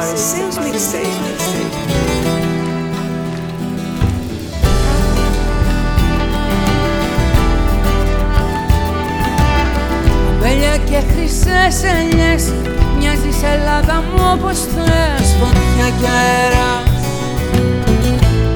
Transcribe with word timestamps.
of 0.00 0.06
Paris 0.06 0.20
Sales 0.32 0.58
Mixtape. 0.58 1.60
Αμπέλια 10.28 10.76
και 10.76 11.02
χρυσές 11.12 11.82
ελιές 11.92 12.52
Μοιάζεις 12.98 13.42
Ελλάδα 13.42 13.94
μου 14.02 14.22
όπως 14.32 14.58
θες 14.58 15.34
Φωτιά 15.40 15.88
και 16.00 16.06
αέρας 16.06 17.04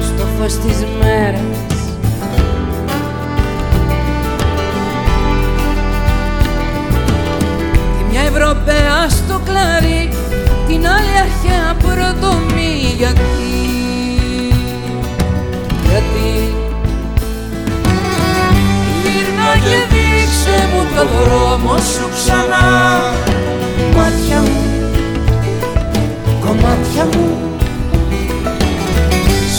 Στο 0.05 0.25
φως 0.37 0.53
της 0.53 0.85
μέρας 0.99 1.41
Και 7.97 8.03
μια 8.11 8.21
Ευρωπαία 8.21 9.09
στο 9.09 9.24
κλαρί 9.24 9.24
Την 9.24 9.24
άλλη 11.45 11.63
αρχαία 11.69 11.73
προδομή 11.73 12.93
Γιατί 12.97 13.45
Γιατί 15.83 16.53
Γύρνα 19.03 19.53
και 19.53 19.77
δείξε 19.89 20.67
μου 20.73 20.85
το 20.95 21.05
δρόμο 21.05 21.77
σου 21.77 22.09
ξανά. 22.13 23.01
Μάτια 23.95 24.41
μου, 24.41 24.63
κομμάτια 26.39 27.05
μου 27.05 27.37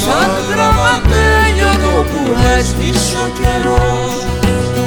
Σαν 0.01 0.31
γραμματέλιο 0.51 2.03
που 2.11 2.33
έστησε 2.59 3.17
ο 3.17 3.29
καιρός. 3.39 4.25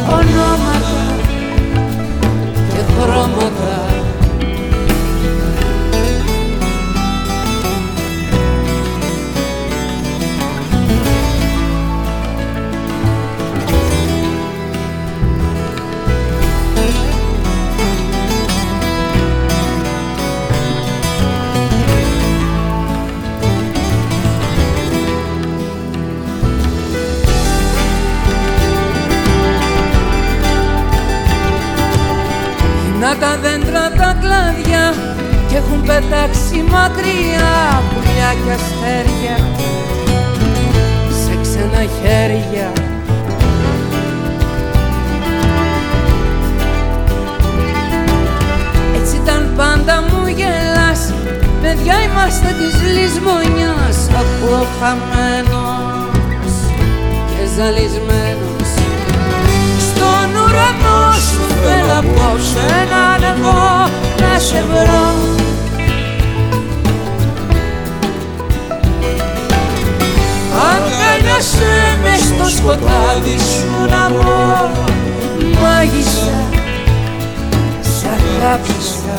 Ονόματα 0.10 1.16
και 2.70 2.82
χρώματα 2.94 3.79
τα 33.20 33.38
δέντρα 33.42 33.92
τα 33.98 34.18
κλάδια 34.22 34.94
και 35.50 35.56
έχουν 35.56 35.82
πετάξει 35.82 36.64
μακριά 36.72 37.82
πουλιά 37.90 38.32
και 38.44 38.52
αστέρια. 38.58 39.38
Σε 41.24 41.38
ξένα 41.42 41.82
χέρια. 41.98 42.72
Έτσι 48.96 49.16
ήταν 49.16 49.54
πάντα 49.58 50.02
μου 50.02 50.28
γελάς. 50.28 51.14
Παιδιά 51.62 51.96
είμαστε 52.02 52.56
της 52.60 52.76
λησμονιάς. 52.96 53.98
Ακούω 54.22 54.66
χαμένος 54.80 56.54
και 57.28 57.46
ζαλισμένος 57.56 58.29
θέλω 61.70 61.98
απόψε 62.00 62.88
να 62.90 63.02
ανεβώ 63.14 63.90
να 64.20 64.40
σε 64.40 64.64
βρω. 64.70 65.38
Αγκαλιάσέ 70.70 71.98
μες 72.04 72.20
στο 72.20 72.58
σκοτάδι 72.58 73.38
σου 73.38 73.90
να 73.90 74.10
πω 74.10 74.72
Μάγισσα, 75.62 76.40
σ' 77.82 78.06
αγάπησα 78.06 79.19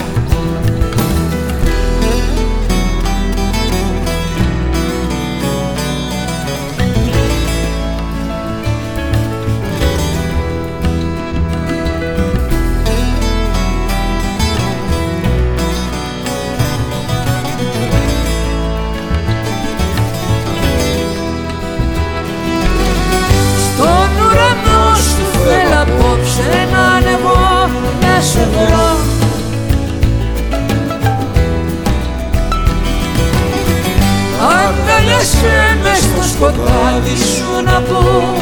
σκοτάδι 36.41 37.17
σου 37.17 37.63
να 37.65 37.81
πω 37.81 38.35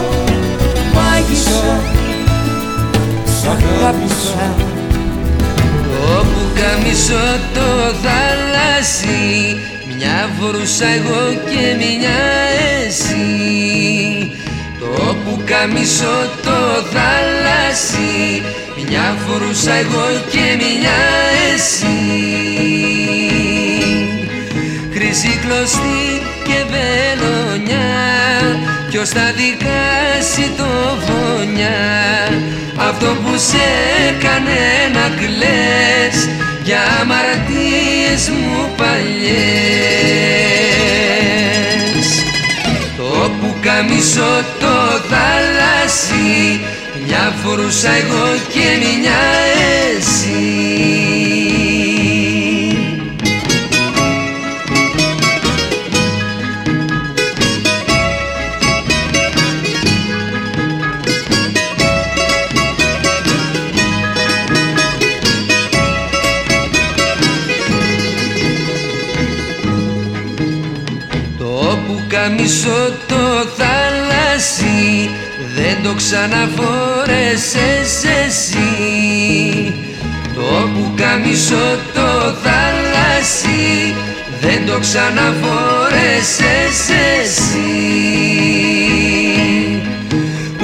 Μάγισσα, 0.94 1.80
σ' 3.24 3.46
αγάπησα. 3.46 4.54
Το 5.84 6.24
πουκαμισό 6.30 7.26
το 7.54 7.94
θαλάσσι 8.02 9.56
Μια 9.96 10.30
φορούσα 10.38 10.86
εγώ 10.86 11.22
και 11.50 11.64
μια 11.78 12.20
εσύ. 12.86 14.32
Το 14.80 15.16
πουκαμισό 15.24 16.18
το 16.42 16.58
θαλάσσι 16.92 18.42
Μια 18.88 19.16
φορούσα 19.26 19.72
εγώ 19.72 20.06
και 20.30 20.56
μια 20.58 20.98
εσύ 21.54 23.37
Χρυσή 25.20 25.38
κλωστή 25.38 26.22
και 26.44 26.64
βελονιά 26.70 27.90
Ποιος 28.90 29.08
θα 29.08 29.32
δικάσει 29.36 30.50
το 30.56 30.98
φωνιά 31.06 32.28
Αυτό 32.76 33.06
που 33.06 33.36
σε 33.36 33.66
έκανε 34.08 34.60
να 34.92 35.08
κλαις 35.16 36.28
Για 36.62 36.80
αμαρτίες 37.00 38.28
μου 38.28 38.70
παλιές. 38.76 39.18
Το 42.96 43.30
πουκαμισό 43.40 44.44
το 44.60 44.76
θαλάσσι 45.10 46.60
Μια 47.06 47.34
φορούσα 47.42 47.90
εγώ 47.90 48.26
και 48.52 48.66
μια 48.80 49.22
εσύ 49.96 51.17
ξαναφόρεσες 76.10 77.92
εσύ. 78.24 78.72
Το 80.34 80.70
πουκαμισό 80.74 81.68
το 81.94 82.08
θαλάσσι 82.42 83.94
δεν 84.40 84.66
το 84.66 84.78
ξαναφόρεσες 84.78 86.78
εσύ. 87.20 87.74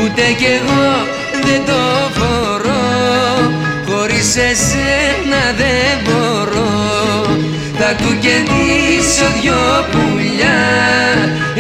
Ούτε 0.03 0.23
κι 0.39 0.45
εγώ 0.45 1.07
δεν 1.45 1.61
το 1.67 2.11
φορώ 2.15 2.85
Χωρίς 3.87 4.37
εσένα 4.37 5.43
δεν 5.57 5.99
μπορώ 6.05 6.24
Θα 7.87 7.95
του 7.95 8.19
κεντήσω 8.21 9.25
δυο 9.41 9.87
πουλιά 9.91 10.61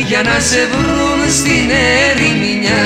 Για 0.07 0.23
να 0.23 0.41
σε 0.41 0.69
βρουν 0.73 1.31
στην 1.31 1.71
ερημιά 2.11 2.85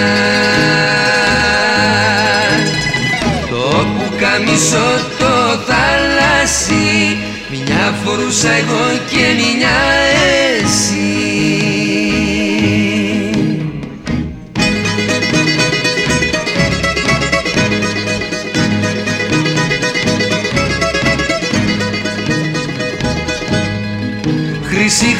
Το 3.50 3.86
πουκαμισό 3.98 4.90
το 5.18 5.58
θαλάσσι 5.66 7.16
Μια 7.50 7.94
φορούσα 8.04 8.50
εγώ 8.50 9.00
και 9.10 9.26
μια 9.36 9.78
εσύ 10.64 11.77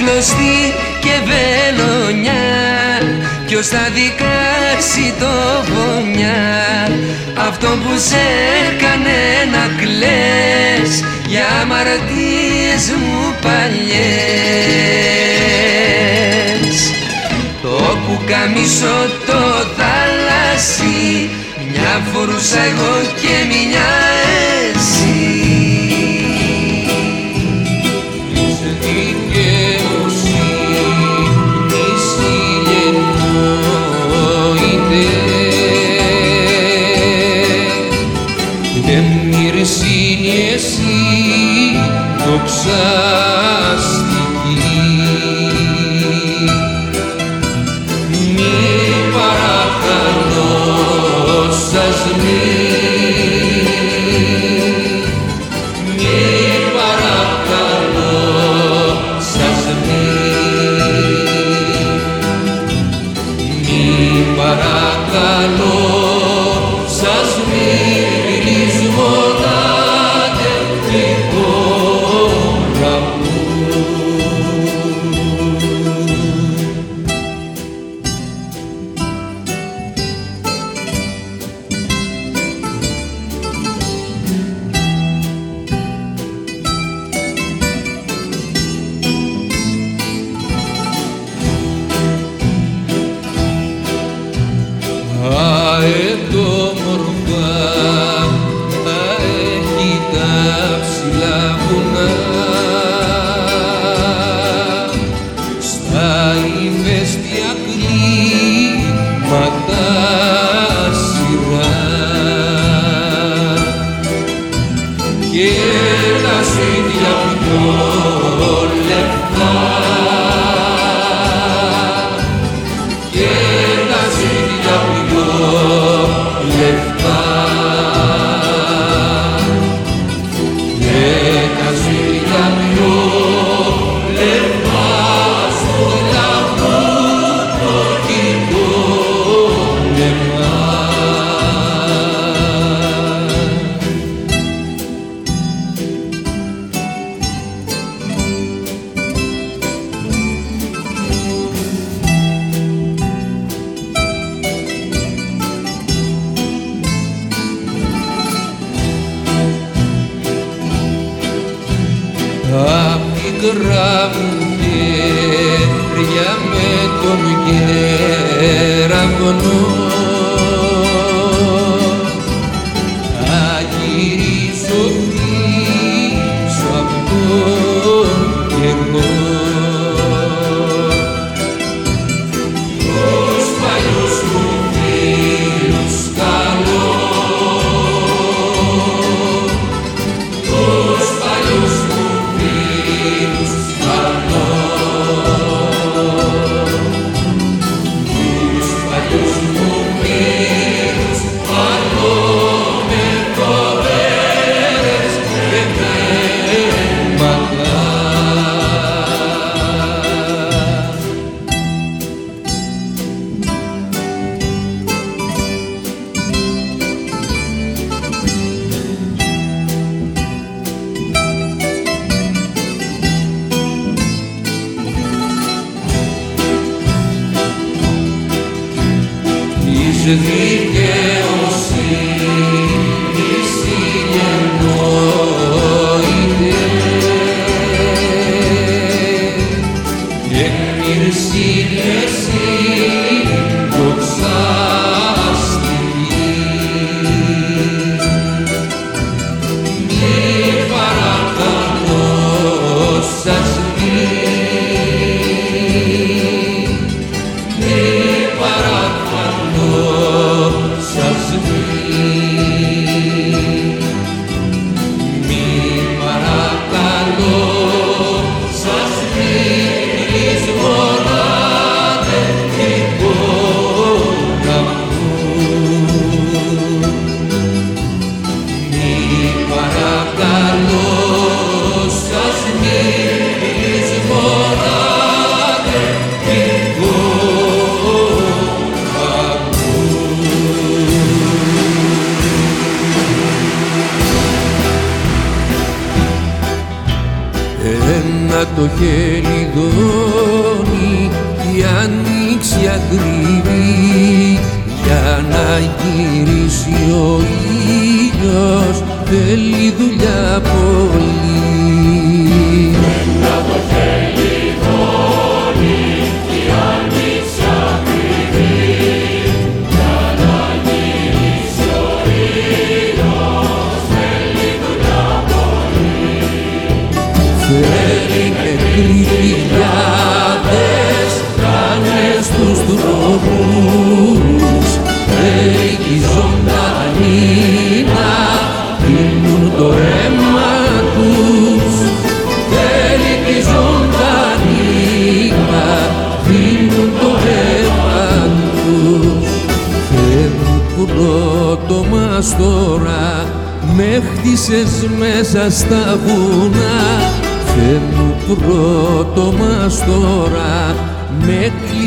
ξύκλωστη 0.08 0.74
και 1.00 1.14
βελονιά. 1.30 2.46
Ποιος 3.46 3.66
θα 3.66 3.88
δικάσει 3.94 5.14
το 5.18 5.34
βομιά; 5.72 6.88
Αυτό 7.48 7.66
που 7.66 7.98
σε 7.98 8.24
έκανε 8.70 9.18
να 9.52 9.64
κλαις 9.80 11.04
Για 11.26 11.46
αμαρτίες 11.62 12.84
μου 13.00 13.34
παλιές. 13.42 13.98
Το 17.62 17.98
πουκαμισό 18.06 19.00
το 19.26 19.42
θάλασσι 19.76 21.30
Μια 21.70 21.94
φορούσα 22.12 22.60
εγώ 22.60 22.94
και 23.20 23.34
μια 23.48 23.90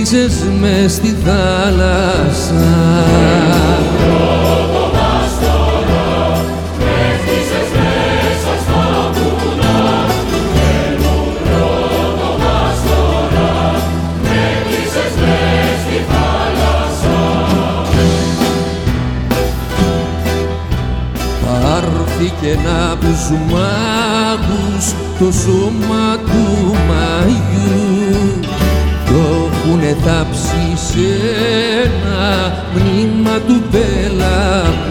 με 0.01 0.07
κλείσες 0.07 0.33
μες 0.59 0.91
στη 0.91 1.15
θάλασσα. 1.25 2.99
Και 22.41 22.55
να 22.55 22.97
τους 22.97 23.29
μάγους 23.29 24.93
το 25.19 25.31
σώμα 25.31 26.17
του 26.17 26.75
Μαγιού. 26.87 27.90
το 27.90 27.90
έχουνε 29.71 29.95
τάψει 30.05 30.73
σε 30.75 30.99
ένα 31.83 32.65
μνήμα 32.73 33.39
του 33.47 33.63
πέλαγου 33.71 34.90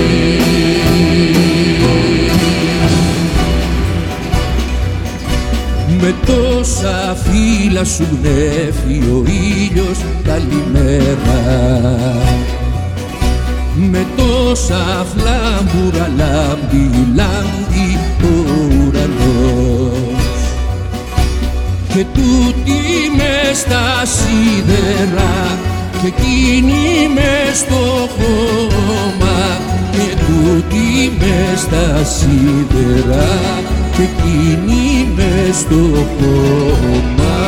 τόσα 6.25 7.17
φύλλα 7.23 7.83
σου 7.83 8.07
γνέφει 8.11 9.09
ο 9.09 9.23
ήλιος 9.25 9.97
καλημέρα. 10.23 11.41
Με 13.75 14.05
τόσα 14.15 15.05
φλάμπουρα 15.15 16.11
λάμπει, 16.17 16.89
λάμπει 17.15 17.97
ο 18.23 18.45
ουρανός. 18.87 19.91
Και 21.93 22.05
τούτη 22.13 22.81
μες 23.17 23.57
στα 23.57 24.03
σίδερα 24.05 25.59
και 26.01 26.07
εκείνη 26.07 27.09
μες 27.13 27.57
στο 27.57 28.09
χώμα 28.17 29.59
και 29.91 30.15
τούτη 30.25 31.11
μες 31.19 31.59
στα 31.59 32.03
σίδερα 32.03 33.27
και 33.95 34.01
εκείνη 34.01 35.11
μες 35.15 35.55
στο 35.57 35.75
κόμμα 36.19 37.41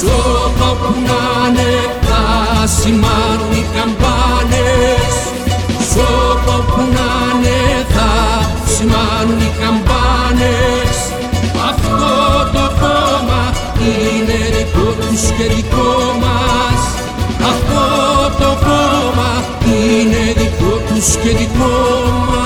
Σώμα 0.00 0.68
που 0.80 0.94
να'ναι 1.06 1.72
θα 2.00 2.66
σημάνουν 2.66 3.52
οι 3.52 3.64
καμπάνες. 3.74 5.14
Σώμα 5.92 6.56
που 6.68 6.80
να'ναι 6.94 7.60
θα 7.94 8.10
σημάνουν 8.74 9.38
οι 9.40 9.50
καμπάνες. 9.60 10.96
Αυτό 11.68 12.00
το 12.52 12.64
κόμμα 12.80 13.42
είναι 13.80 14.38
δικό 14.56 14.88
τους 15.00 15.22
και 15.36 15.46
δικό 15.54 15.92
μας. 16.22 16.80
Αυτό 17.50 17.84
το 18.40 18.50
κόμμα 18.66 19.30
είναι 19.64 20.22
δικό 20.36 20.72
τους 20.88 21.16
και 21.22 21.30
δικό 21.38 21.76
μας 22.28 22.39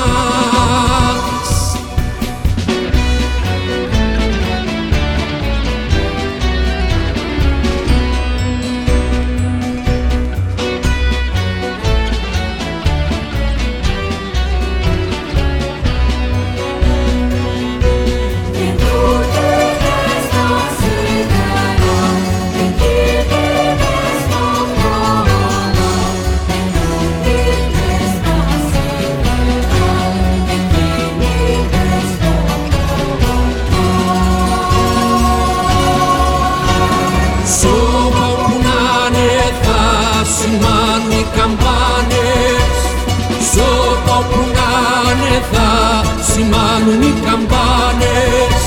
σημάνουν 46.84 47.02
οι 47.02 47.14
καμπάνες. 47.24 48.62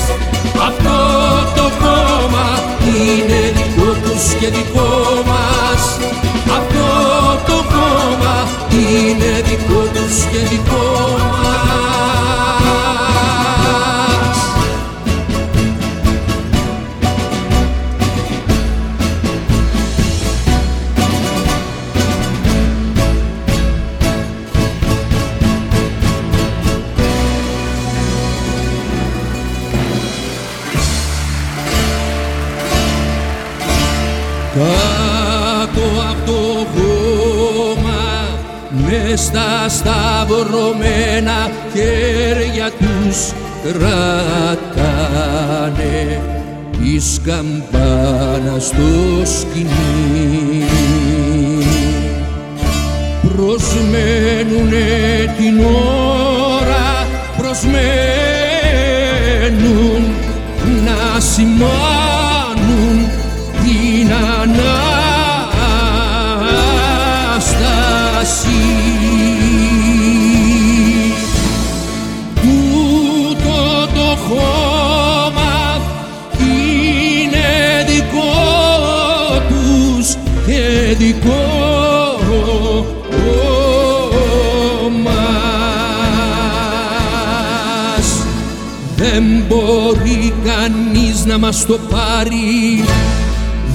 Αυτό 0.68 0.96
το 1.56 1.66
κόμμα 1.82 2.46
είναι 2.84 3.40
δικό 3.56 3.90
τους 4.02 4.34
και 4.38 4.48
δικό 4.48 5.22
μας. 5.26 5.82
Αυτό 6.58 6.86
το 7.46 7.64
κόμμα 7.74 8.36
είναι 8.70 9.42
δικό 9.48 9.87
κρατάνε 43.72 45.20
της 46.80 47.20
καμπάνας 47.24 48.68
το 48.70 49.24
σκηνή 49.24 50.64
προσμένουνε 53.22 54.86
την 55.38 55.60
ώρα 55.60 57.06
προσμένουν 57.36 57.72
να 60.84 61.20
σημάνουν 61.20 62.17
να 91.28 91.38
μας 91.38 91.66
το 91.66 91.78
πάρει. 91.90 92.84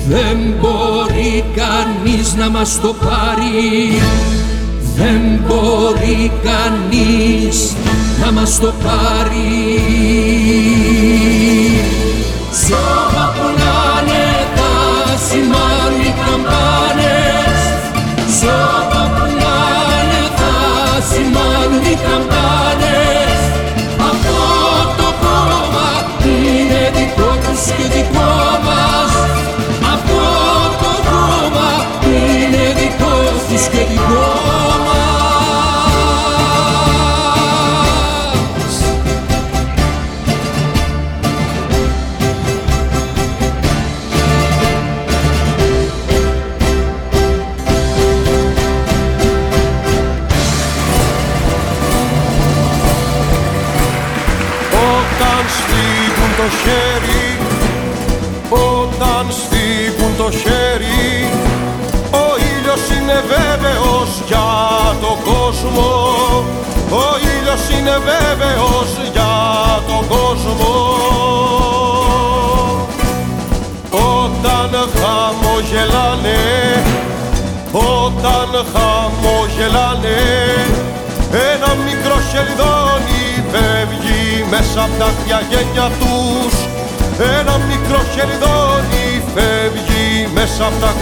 Δεν 0.08 0.38
μπορεί 0.60 1.44
κανείς 1.56 2.36
να 2.36 2.50
μας 2.50 2.80
το 2.82 2.94
πάρει. 2.94 4.02
Δεν 4.96 5.22
μπορεί 5.48 6.32
κανείς 6.44 7.74
να 8.26 8.32
μας 8.32 8.60
το 8.60 8.74
πάρει. 8.84 9.82
Σ' 12.52 12.72
όπα 12.72 13.34
πουλάνε 13.36 14.26
τα 14.56 15.18
σημάνι 15.28 16.14
καμπάνες. 16.26 17.60
Σ' 18.38 18.44
όπα 18.44 19.12
τα 20.36 21.02
σημάνι 21.10 21.98
καμπάνες. 22.04 22.63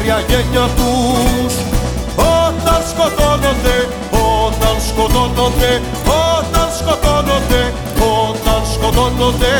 άγρια 0.01 0.19
γένια 0.29 0.67
τους 0.77 1.53
όταν 2.39 2.81
σκοτώνονται, 2.91 3.77
όταν 4.45 4.75
σκοτώνονται, 4.87 5.71
όταν 6.33 6.67
σκοτώνονται, 6.79 7.61
όταν 8.23 8.61
σκοτώνονται 8.73 9.55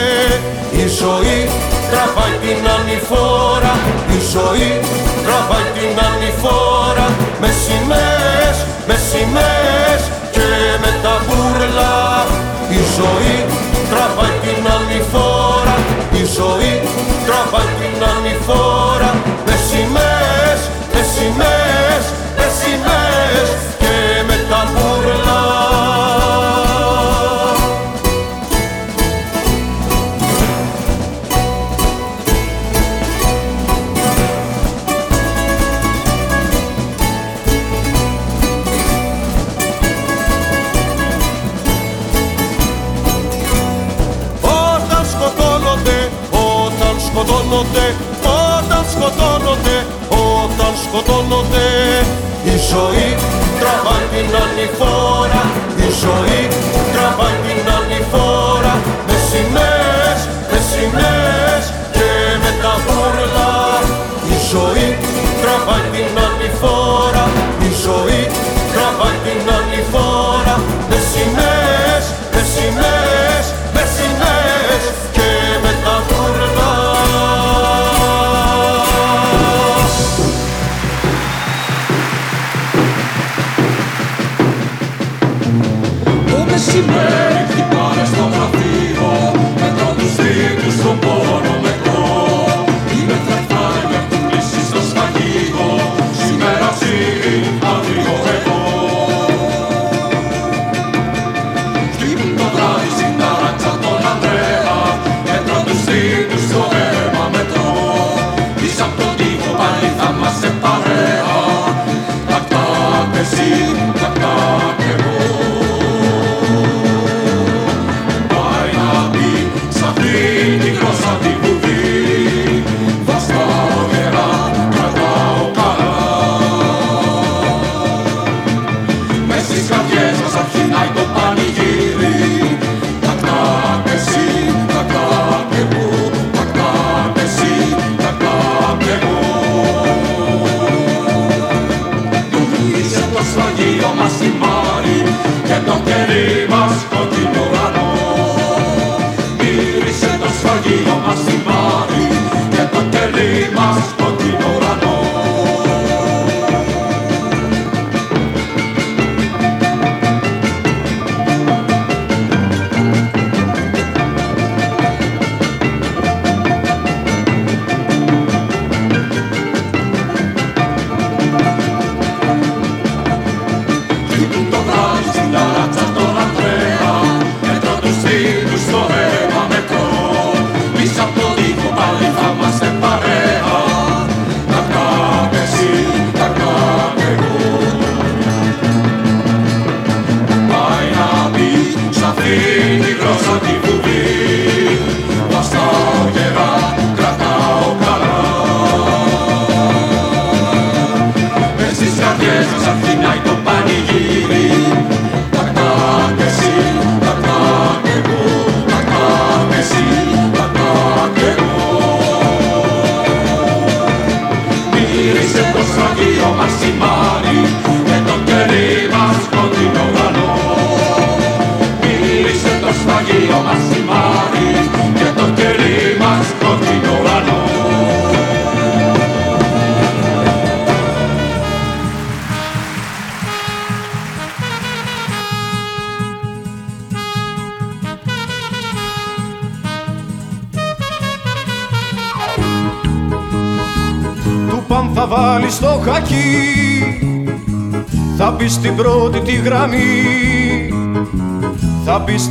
η 0.82 0.86
ζωή 1.02 1.40
τραβάει 1.92 2.36
την 2.44 2.62
ανηφόρα, 2.76 3.74
η 4.16 4.20
ζωή 4.34 4.72
τραβάει 5.26 5.70
την 5.78 5.96
ανηφόρα. 6.10 7.08
Με 7.42 7.50
σημαίες, 7.64 8.58
με 8.88 8.96
σημαίες 9.10 10.02
και 10.36 10.48
με 10.84 10.92
τα 11.04 11.16
μπουρλά 11.24 12.00
η 12.78 12.82
ζωή 12.98 13.38
τραβάει 13.92 14.38
την 14.46 14.64
ανηφόρα, 14.78 15.76
η 16.22 16.24
ζωή 16.38 16.74
τραβάει 17.26 17.72
την 17.82 17.98
ανηφόρα. 18.14 19.31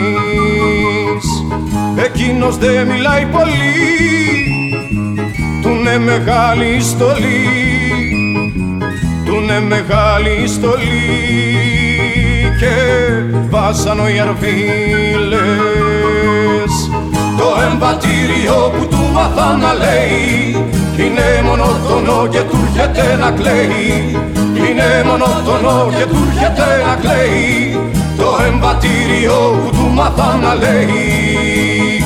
Εκείνος 2.06 2.58
δεν 2.58 2.88
μιλάει 2.88 3.26
πολύ 3.26 3.74
του 5.62 5.70
είναι 5.70 5.98
μεγάλη 5.98 6.82
στολή 6.82 7.48
του 9.26 9.34
είναι 9.34 9.60
μεγάλη 9.60 10.48
στολή. 10.48 11.18
Και 12.60 12.76
βάσανο 13.50 14.08
οι 14.08 14.20
αρβίλες 14.20 15.40
το 17.38 17.62
εμβατήριο 17.72 18.74
που 18.78 18.88
του 18.88 19.10
μάθα 19.14 19.58
να 19.58 19.74
λέει 19.74 20.89
είναι 21.06 21.42
μονότονο 21.44 22.28
και 22.28 22.42
του 22.42 22.58
έρχεται 22.68 23.16
να 23.16 23.32
κλαίει. 23.32 24.18
Είναι 24.56 25.04
μονότονο 25.06 25.92
και 25.98 26.06
του 26.06 26.18
έρχεται 26.28 26.84
να 26.88 26.96
κλαίει. 26.96 27.80
Το 28.18 28.38
εμβατήριο 28.48 29.62
που 29.64 29.70
του 29.70 29.90
μάθα 29.94 30.38
να 30.38 30.56
λέει. 30.56 32.04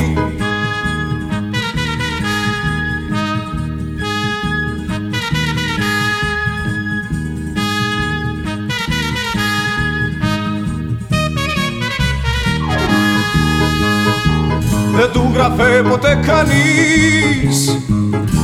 Δεν 14.96 15.12
του 15.12 15.32
γραφέ 15.34 15.84
ποτέ 15.90 16.20
κανείς 16.26 17.78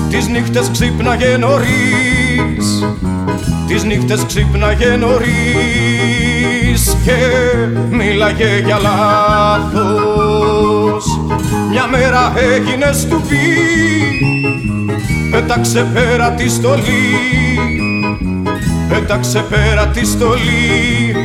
Τις 0.09 0.27
νύχτες 0.27 0.69
ξύπναγε 0.71 1.37
νωρίς. 1.37 2.83
Τις 3.67 3.83
νύχτες 3.83 4.25
ξύπναγε 4.25 4.85
νωρίς 4.85 5.27
Και 7.03 7.17
μίλαγε 7.89 8.61
για 8.65 8.79
λάθος. 8.81 10.25
Μια 11.69 11.87
μέρα 11.87 12.33
έγινε 12.55 12.91
στουπί 12.91 13.37
Πέταξε 15.31 15.87
πέρα 15.93 16.31
τη 16.31 16.49
στολή. 16.49 16.83
Πέταξε 18.89 19.45
πέρα 19.49 19.87
τη 19.87 20.05
στολή 20.05 21.15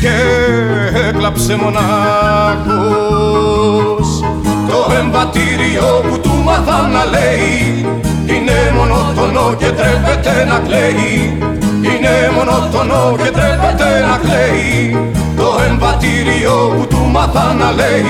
Και 0.00 0.12
έκλαψε 1.08 1.56
μονάχος. 1.56 1.80
Το 4.68 4.92
εμβατήριο 5.00 6.04
που 6.10 6.19
του 6.50 6.56
μάθα 6.56 6.88
να 6.88 7.04
λέει. 7.04 7.86
Είναι 8.26 8.58
μονότονο 8.76 9.54
και 9.58 9.66
τρέπεται 9.66 10.44
να 10.50 10.58
κλαίει. 10.66 11.38
Είναι 11.82 12.14
μονότονο 12.36 13.16
και 13.22 13.30
τρέπεται 13.30 13.90
να 14.08 14.16
κλαίει. 14.24 15.12
Το 15.36 15.48
εμβατήριο 15.68 16.56
που 16.76 16.86
του 16.86 17.02
μάθα 17.10 17.54
να 17.60 17.72
λέει. 17.72 18.08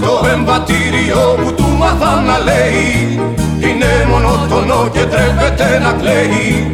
Το 0.00 0.14
εμβατήριο 0.34 1.22
που 1.42 1.54
του 1.54 1.68
μάθα 1.78 2.12
να 2.28 2.36
λέει. 2.48 3.20
Είναι 3.66 3.92
μονότονο 4.10 4.88
και 4.92 5.04
τρέπεται 5.12 5.68
να 5.84 5.92
κλαίει. 6.00 6.72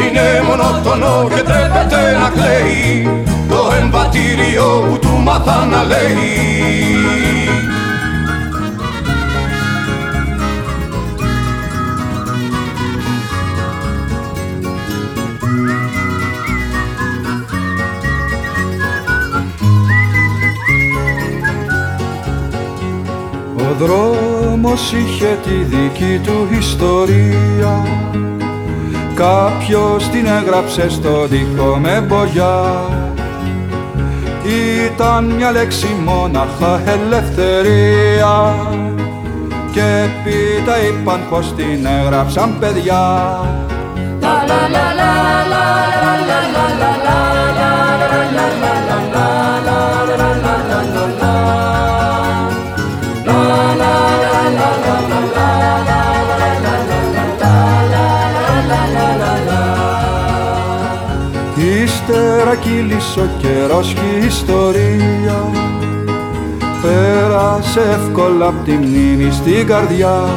Είναι 0.00 0.26
μονότονο 0.46 1.28
και 1.34 1.42
τρέπεται 1.48 2.02
να 2.20 2.28
κλαίει. 2.36 3.24
Το 3.48 3.72
εμβατήριο 3.80 4.68
που 4.88 4.98
του 4.98 5.20
μάθα 5.24 5.66
να 5.70 5.82
λέει 5.84 7.19
δρόμος 23.80 24.92
είχε 24.92 25.38
τη 25.42 25.54
δική 25.54 26.20
του 26.24 26.48
ιστορία. 26.58 27.86
Κάποιος 29.14 30.08
την 30.08 30.26
έγραψε 30.26 30.88
στο 30.88 31.28
τοίχο 31.28 31.78
με 31.80 32.04
μπογιά. 32.08 32.84
Ήταν 34.86 35.24
μια 35.24 35.50
λέξη 35.50 35.96
μόναχα 36.04 36.80
ελευθερία. 36.86 38.54
Και 39.72 39.80
έπειτα 39.80 40.74
είπαν 40.82 41.20
πως 41.30 41.54
την 41.56 41.86
έγραψαν 41.86 42.56
παιδιά. 42.60 43.38
Ύστερα 46.80 46.89
ο 63.16 63.28
καιρός 63.38 63.94
και 63.94 64.22
η 64.22 64.26
ιστορία. 64.26 65.50
Πέρασε 66.82 67.80
εύκολα 67.80 68.46
απ' 68.46 68.64
τη 68.64 68.72
μνήμη 68.72 69.32
στην 69.32 69.66
καρδιά. 69.66 70.28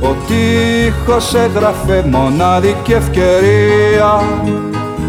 Ο 0.00 0.14
τείχος 0.26 1.34
έγραφε 1.34 2.04
μονάδικη 2.10 2.92
ευκαιρία. 2.92 4.22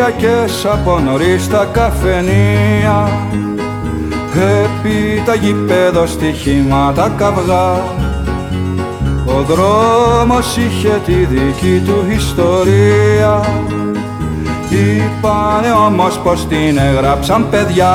Κυριακές 0.06 0.64
από 0.64 0.98
νωρίς 0.98 1.48
τα 1.48 1.68
καφενεία. 1.72 3.08
Επί 4.34 5.22
τα 5.26 5.34
γηπέδο 5.34 6.06
στοιχήματα 6.06 7.12
καυγά. 7.16 7.72
Ο 9.26 9.42
δρόμος 9.48 10.56
είχε 10.56 11.00
τη 11.06 11.12
δική 11.12 11.82
του 11.86 12.04
ιστορία. 12.16 13.40
Είπανε 14.70 15.72
όμως 15.86 16.18
πως 16.18 16.46
την 16.46 16.78
έγραψαν 16.78 17.46
παιδιά 17.50 17.94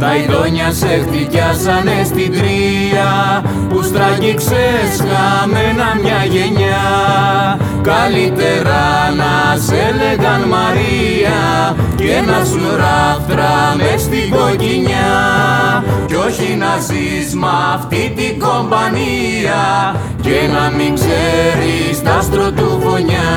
Τα 0.00 0.16
ειδόνια 0.16 0.72
σε 0.72 0.86
χτυπιάσανε 0.86 2.04
στην 2.04 2.32
τρία 2.32 3.42
Που 3.68 3.82
στραγγίξες 3.82 4.90
χαμένα 4.98 5.98
μια 6.02 6.24
γενιά. 6.24 6.80
Καλύτερα 7.82 8.82
να 9.16 9.56
σε 9.56 9.94
λέγαν 9.96 10.48
Μαρία 10.48 11.40
Και 11.96 12.20
να 12.26 12.44
σου 12.44 12.76
ράφτρα 12.76 13.74
μες 13.76 14.00
στην 14.02 14.30
κοκκινιά. 14.30 15.10
Κι 16.06 16.14
όχι 16.14 16.56
να 16.56 16.78
ζεις 16.78 17.34
μ' 17.34 17.44
αυτή 17.74 18.12
την 18.16 18.38
κομπανία 18.38 19.94
Και 20.20 20.38
να 20.52 20.70
μην 20.76 20.94
ξέρεις 20.94 22.02
τα 22.02 22.20
στρωτουφωνιά 22.20 23.28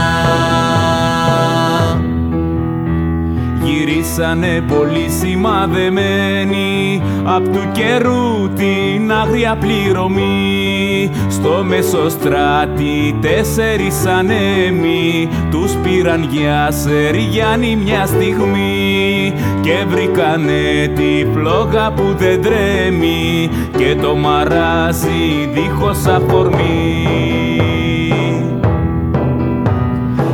Γυρίσανε 3.73 4.63
πολύ 4.67 5.09
σημαδεμένοι. 5.19 7.01
Απ' 7.23 7.47
του 7.47 7.69
καιρού 7.71 8.49
την 8.55 9.11
άγρια 9.11 9.57
πληρωμή. 9.59 11.09
Στο 11.29 11.63
μεσοστράτη 11.67 13.15
τέσσερις 13.21 14.05
ανέμοι 14.05 15.29
Τους 15.51 15.71
πήραν 15.83 16.27
για 16.31 16.71
Σεριάννη 16.71 17.75
μια 17.75 18.05
στιγμή. 18.05 19.33
Και 19.61 19.85
βρήκανε 19.87 20.91
τη 20.95 21.27
φλόγα 21.33 21.91
που 21.91 22.15
δεν 22.17 22.41
τρέμει. 22.41 23.49
Και 23.77 23.95
το 24.01 24.15
μαράζι 24.15 25.49
δίχως 25.53 26.05
αφορμή 26.05 27.72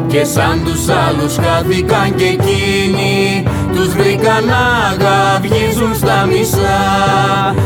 και 0.10 0.24
σαν 0.24 0.62
τους 0.64 0.88
άλλους 0.90 1.36
χάθηκαν 1.36 2.16
και 2.16 2.24
εκείνοι 2.24 3.44
Τους 3.76 3.94
βρήκαν 3.94 4.46
να 4.46 4.64
γαυγίζουν 5.04 5.96
στα 5.96 6.26
μισά. 6.26 6.82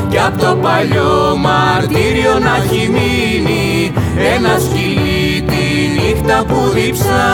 Κι 0.09 0.19
απ' 0.19 0.37
το 0.39 0.55
παλιό 0.61 1.37
μαρτύριο 1.37 2.39
να 2.39 2.55
έχει 2.63 2.89
μείνει 2.89 3.93
Ένα 4.35 4.59
σκυλί 4.59 5.41
τη 5.41 5.63
νύχτα 6.01 6.43
που 6.47 6.69
διψά. 6.73 7.29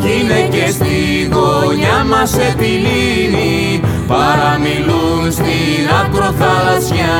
Κι 0.00 0.08
είναι 0.20 0.48
και 0.50 0.70
στη 0.70 1.28
γωνιά 1.32 2.04
μας 2.10 2.38
επιλύνει 2.38 3.80
Παραμιλούν 4.06 5.32
στην 5.32 5.88
ακροθαλασσιά 6.04 7.18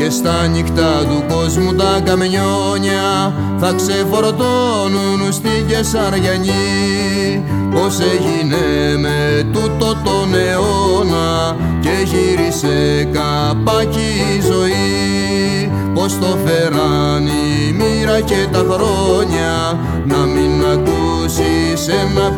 και 0.00 0.10
στα 0.10 0.46
νύχτα 0.46 1.04
του 1.08 1.24
κόσμου 1.34 1.74
τα 1.74 2.00
καμιόνια 2.04 3.34
θα 3.58 3.72
ξεφορτώνουν 3.76 5.32
στη 5.32 5.64
Κεσαριανή 5.68 7.44
πως 7.70 7.98
έγινε 7.98 8.96
με 8.98 9.46
τούτο 9.52 9.96
τον 10.04 10.34
αιώνα 10.34 11.56
και 11.80 11.90
γύρισε 12.04 13.08
καπάκι 13.12 14.10
η 14.36 14.40
ζωή. 14.40 15.72
Πως 15.94 16.18
το 16.18 16.38
φέραν 16.44 17.26
η 17.26 17.72
μοίρα 17.72 18.20
και 18.20 18.46
τα 18.52 18.64
χρόνια 18.70 19.78
να 20.04 20.16
μην 20.16 20.64
ακούσεις 20.72 21.88
ένα 21.88 22.36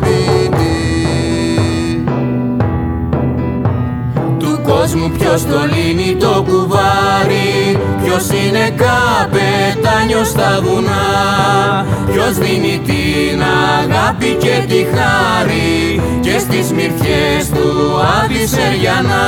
πίτι 4.93 4.99
κόσμου 4.99 5.11
ποιος 5.17 5.45
το 5.45 5.59
λύνει 5.73 6.15
το 6.15 6.45
κουβάρι. 6.47 7.77
Ποιος 8.03 8.27
είναι 8.29 8.69
καπετάνιος 8.69 10.27
στα 10.27 10.59
βουνά. 10.63 11.85
Ποιος 12.11 12.37
δίνει 12.37 12.81
την 12.85 13.41
αγάπη 13.79 14.37
και 14.39 14.63
τη 14.67 14.85
χάρη 14.93 16.01
Και 16.21 16.39
στις 16.39 16.71
μυρφιές 16.71 17.49
του 17.49 17.69
Αντισεριανά 18.23 19.25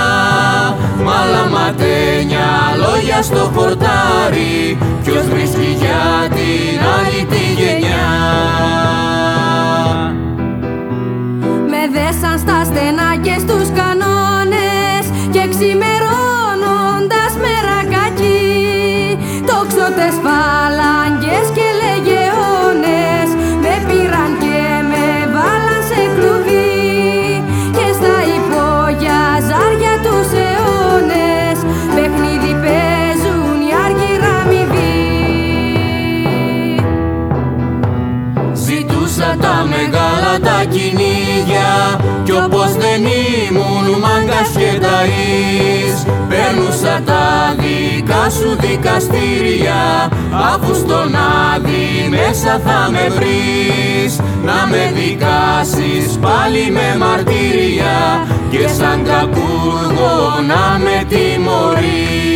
Μ' 1.04 1.10
άλλα 1.10 1.46
ματένια 1.50 2.50
λόγια 2.78 3.22
στο 3.22 3.52
χορτάρι. 3.56 4.78
Ποιος 5.04 5.26
βρίσκει 5.26 5.78
για 5.80 6.28
την 6.30 6.80
άλλη 6.98 7.26
τη 7.26 7.62
γενιά 7.62 9.05
κι 42.24 42.32
όπως 42.32 42.72
δεν 42.84 43.02
ήμουν 43.50 44.00
μάγκας 44.04 44.50
και 44.58 44.72
ταΐς 44.86 45.98
Παίρνουσα 46.30 47.02
τα 47.06 47.56
δικά 47.58 48.30
σου 48.30 48.56
δικαστήρια 48.60 50.10
Αφού 50.54 50.74
στον 50.76 51.16
άδει 51.54 52.10
μέσα 52.10 52.62
θα 52.66 52.90
με 52.92 53.08
βρεις. 53.16 54.20
Να 54.46 54.68
με 54.70 54.92
δικάσεις 54.96 56.18
πάλι 56.22 56.72
με 56.72 56.98
μαρτύρια 56.98 58.28
Και 58.50 58.68
σαν 58.68 59.04
κακούργο 59.04 60.14
να 60.48 60.80
με 60.80 61.04
τιμωρείς. 61.10 62.36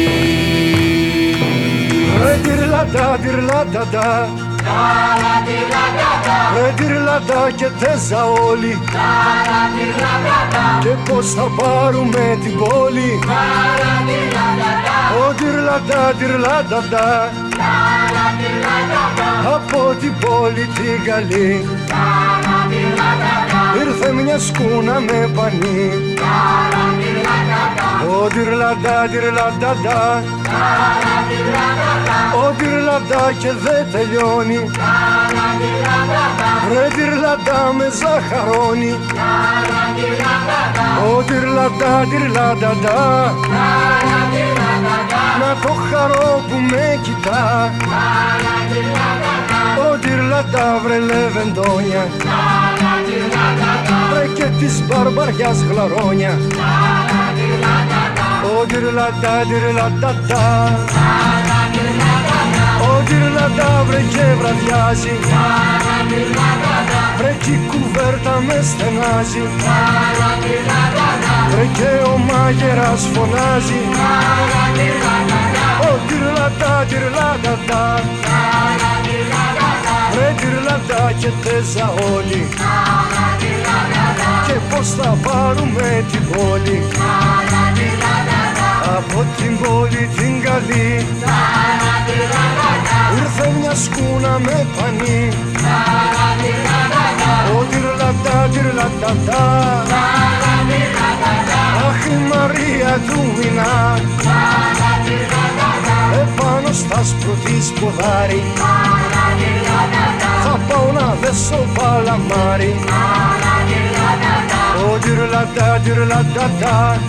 Ρε 2.24 2.40
τυρλαντά, 2.44 3.20
τυρλαντά, 5.46 6.38
Ρε 6.56 6.74
τυρλαντά 6.76 7.52
και 7.56 7.66
τέζα 7.80 8.26
όλοι 8.26 8.82
Και 10.80 11.12
πως 11.12 11.34
θα 11.34 11.48
πάρουμε 11.58 12.38
την 12.42 12.58
πόλη. 12.58 13.20
Ο 15.20 15.34
τυρλαντά, 15.34 16.14
τυρλαντά 16.20 17.32
Από 19.54 19.96
την 20.00 20.14
πόλη 20.20 20.68
την 20.76 21.04
καλή 21.06 21.66
Ήρθε 23.78 24.12
μια 24.12 24.40
σκούνα 24.40 25.00
με 25.00 25.30
πανί. 25.36 26.14
Ο 28.22 28.28
τυρλαντά, 28.28 29.08
τυρλαντά 29.12 30.24
Ο 32.36 32.52
τυρλαντά 32.58 33.32
και 33.40 33.52
δεν 33.64 33.86
τελειώνει. 33.92 34.70
Ρε 36.72 36.88
τυρλαντά 36.96 37.74
με 37.78 37.88
ζαχαρώνει. 38.00 39.00
Ο 41.14 41.22
τυρλαντά, 41.22 42.06
τυρλαντά 42.10 42.74
Να 45.40 45.56
το 45.62 45.74
χαρώ 45.92 46.44
που 46.48 46.56
με 46.70 47.00
κοιτά. 47.02 47.72
Ο 49.92 49.98
τυρλαντά 49.98 50.80
βρε 50.84 51.00
λεβεντόνια 51.00 52.08
Βρε 54.12 54.26
και 54.34 54.48
της 54.60 54.84
μπαρμπαριάς 54.88 55.64
γλαρόνια. 55.70 56.38
Ο 58.60 58.66
τυρλαντά, 58.66 59.36
τυρλαντά 59.50 60.14
Ο 62.90 63.04
τυρλαντά 63.06 63.84
βρε 63.88 64.02
και 64.14 64.26
βραδιάζει. 64.40 65.16
Βρε 67.18 67.36
κι 67.42 67.52
η 67.52 67.60
κουβέρτα 67.68 68.44
με 68.48 68.60
στενάζει. 68.70 69.44
Βρε 71.50 71.66
και 71.74 72.10
ο 72.12 72.18
μάγερας 72.18 73.08
φωνάζει. 73.14 73.82
Ο 75.82 76.00
τυρλαντά, 76.08 76.86
τυρλαντά 76.90 78.00
Βρε 80.20 80.34
τυρλαντά 80.38 81.12
και 81.20 81.30
τέζα 81.44 81.94
όλοι. 82.16 82.48
Και 84.48 84.54
πως 84.70 84.90
θα 84.90 85.18
πάρουμε 85.24 86.06
την 86.12 86.30
πόλη. 86.30 86.84
Από 88.98 89.26
την 89.38 89.58
πόλη 89.58 90.10
την 90.16 90.42
καλή. 90.42 91.06
Ήρθε 93.18 93.52
μια 93.60 93.76
σκούνα 93.76 94.40
με 94.40 94.68
πανί. 94.76 95.30
Ο 97.58 97.66
τυρλαντά, 98.10 98.50
τυρλαντά 98.52 99.84
Αχ 101.88 102.06
η 102.06 102.18
Μαρία 102.30 103.00
του 103.08 103.20
μηνά 103.38 104.00
Επάνω 106.22 106.74
στα 106.74 107.04
σπρωτής 107.04 107.72
ποδάρι 107.80 108.44
Θα 110.44 110.60
πάω 110.68 110.92
να 110.92 111.16
δέσω 111.22 111.66
παλαμάρι. 111.74 112.76
Ο 114.92 114.98
τυρλατά, 114.98 115.80
τυρλατά 115.84 117.00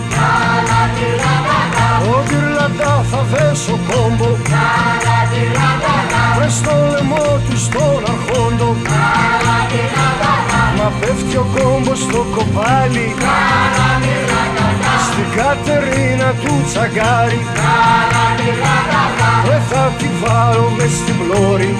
Ο 2.09 2.23
τυρλατά 2.27 3.05
θα 3.11 3.25
δέσω 3.31 3.79
κόμπο. 3.87 4.29
Μες 6.39 6.53
στο 6.53 6.71
λαιμό 6.91 7.39
του 7.49 7.57
στον 7.57 8.03
αρχόντο 8.13 8.75
Μα 10.77 10.91
πέφτει 10.99 11.35
ο 11.37 11.45
κόμπος 11.55 11.99
στο 11.99 12.25
κοπάλι. 12.35 13.15
Στην 15.05 15.25
Κατερίνα 15.35 16.33
του 16.43 16.63
τσαγκάρι 16.67 17.45
Δεν 19.45 19.61
θα 19.69 19.91
τη 19.97 20.07
βάλω 20.21 20.73
μες 20.77 20.91
στην 20.91 21.15
πλώρη. 21.19 21.77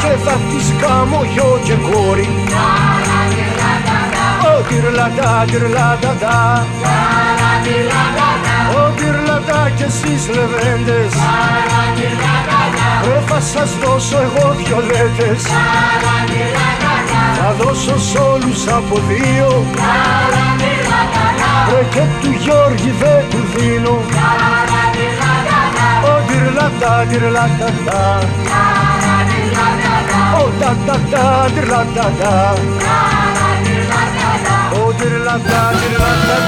Και 0.00 0.12
θα 0.24 0.32
της 0.32 0.72
κάνω 0.80 1.24
γιο 1.32 1.60
και 1.64 1.74
κόρη 1.90 2.28
Ω 4.66 4.68
τυρλατά, 4.68 5.44
τυρλατά 5.46 6.66
Ω 8.76 8.90
τυρλατά 8.96 9.70
κι 9.76 9.82
εσείς 9.82 10.28
λεβέντες. 10.28 11.12
Ρε 13.04 13.22
θα 13.26 13.40
σας 13.40 13.70
δώσω 13.82 14.18
εγώ 14.18 14.54
δυο 14.54 14.76
λέτες 14.76 15.42
Θα 17.38 17.54
δώσω 17.58 17.98
σ' 17.98 18.14
όλους 18.14 18.66
από 18.66 19.00
δύο. 19.08 19.64
Ρε 21.70 21.86
και 21.90 22.02
του 22.20 22.30
Γιώργη 22.40 22.94
δεν 23.00 23.24
του 23.30 23.38
δίνω. 23.54 24.00
Ω 26.04 26.20
τυρλατά, 26.26 27.06
τυρλατά 27.10 27.68
Ω 30.38 30.48
τα 30.60 30.76
τα 30.86 30.98
τα 31.10 31.50
τυρλατά 31.54 32.06
Ω 34.96 35.02
τυρλατά, 35.02 35.72
τυρλατά 35.80 36.38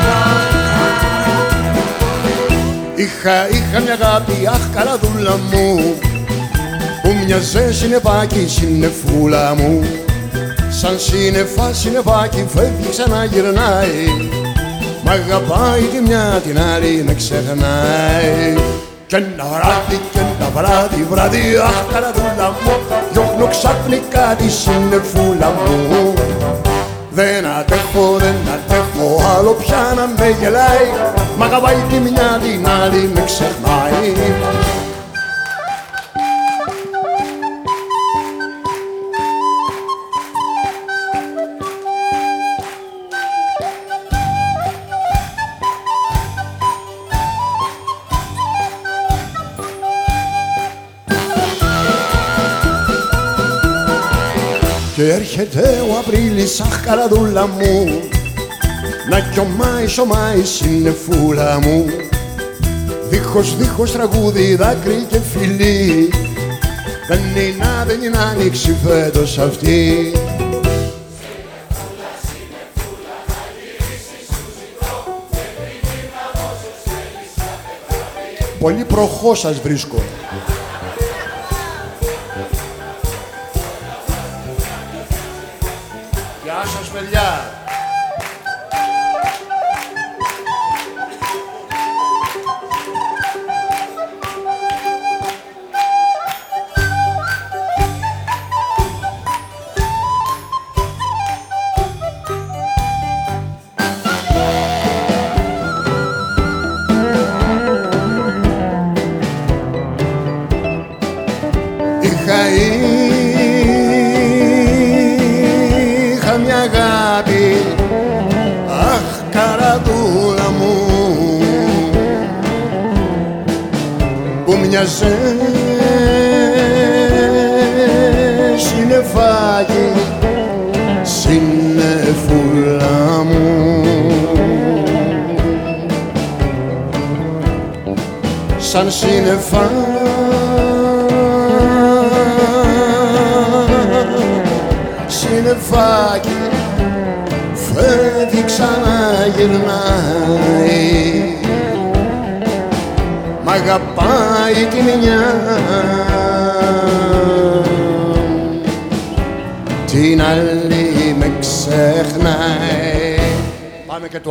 Είχα, 2.94 3.48
είχα 3.48 3.80
μια 3.80 3.92
αγάπη, 3.92 4.46
αχ 4.46 4.68
καραδούλα 4.74 5.36
μου 5.50 5.94
που 7.02 7.14
μοιάζε 7.24 7.72
συννεφάκι, 7.72 8.48
συννεφούλα 8.48 9.54
μου. 9.54 9.84
Σαν 10.68 10.98
σύννεφα, 10.98 11.72
συννεφάκι 11.72 12.46
φεύγει 12.54 12.88
ξαναγυρνάει 12.90 14.06
μ' 15.04 15.08
αγαπάει 15.08 15.80
τη 15.80 16.00
μια 16.00 16.40
την 16.46 16.60
άλλη 16.60 17.02
με 17.06 17.14
ξεχνάει. 17.14 18.54
Κι 19.06 19.14
ένα 19.14 19.44
βράδυ, 19.44 20.00
κι 20.12 20.18
ένα 20.18 20.50
βράδυ, 20.54 21.06
βράδυ, 21.10 21.56
αχ 21.56 21.84
καραδούλα 21.92 22.56
μου 22.62 22.72
διώχνω 23.12 23.46
ξαφνικά 23.46 24.36
τη 24.38 24.50
συννεφούλα 24.50 25.52
μου 25.56 26.14
δεν 27.18 27.46
αντέχω, 27.46 28.16
δεν 28.18 28.36
αντέχω 28.54 29.06
άλλο 29.36 29.52
πια 29.52 29.92
να 29.96 30.06
με 30.06 30.36
γελάει. 30.40 30.88
Μ' 31.38 31.42
αγαπάει 31.42 31.80
τη 31.88 31.98
μια 31.98 32.40
την 32.42 32.68
άλλη 32.68 33.10
με 33.14 33.22
ξεχνάει 33.24 34.12
έρχεται 55.40 55.80
ο 55.80 55.98
Απρίλης, 55.98 56.60
αχ 56.60 56.80
καραδούλα 56.80 57.46
μου. 57.46 57.84
Να 59.10 59.20
κι 59.20 59.38
ο 59.38 59.44
Μάης, 59.44 59.98
ο 59.98 60.06
Μάης 60.06 60.60
είναι 60.60 60.90
φούλα 60.90 61.58
μου. 61.60 61.84
Δίχως, 63.08 63.56
δίχως 63.56 63.92
τραγούδι, 63.92 64.54
δάκρυ 64.54 65.06
και 65.08 65.18
φιλί 65.18 66.10
Δεν 67.08 67.18
είναι, 67.18 67.84
δεν 67.86 68.02
είναι 68.02 68.18
άνοιξη 68.18 68.76
φέτος 68.84 69.38
αυτή. 69.38 70.12
Πολύ 78.58 78.84
προχώ 78.84 79.34
σας 79.34 79.60
βρίσκω. 79.60 80.02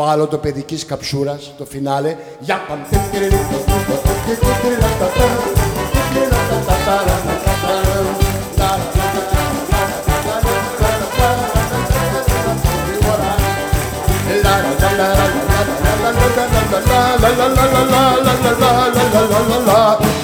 Άλλο 0.08 0.28
το 0.28 0.38
παιδικής 0.38 0.86
καψούρας, 0.86 1.51
το 1.58 1.66
φινάλε. 1.66 2.16
Για 2.39 2.66
πάμε. 2.68 2.86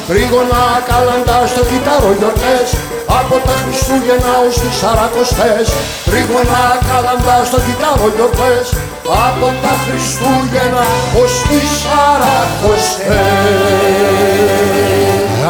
Τρίγωνα 0.08 0.64
καλαντά 0.88 1.48
στο 1.48 1.62
κυτάρο 1.66 2.12
γιορτές 2.18 2.70
από 3.20 3.36
τα 3.48 3.56
Χριστούγεννα 3.62 4.34
ως 4.48 4.56
τις 4.62 4.76
Σαρακοστές 4.82 5.68
Τρίγωνα 6.06 6.64
καλαντά 6.88 7.38
στο 7.50 7.60
κυτάρο 7.66 8.08
γιορτές. 8.16 8.66
Από 9.28 9.48
τα 9.64 9.74
Χριστούγεννα 9.84 10.86
ως 11.22 11.34
τις 11.48 11.70
Σαρακοστές 11.82 13.14